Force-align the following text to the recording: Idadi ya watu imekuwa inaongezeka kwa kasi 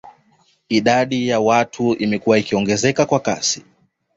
Idadi 0.69 1.27
ya 1.27 1.39
watu 1.39 1.93
imekuwa 1.95 2.39
inaongezeka 2.39 3.05
kwa 3.05 3.19
kasi 3.19 3.63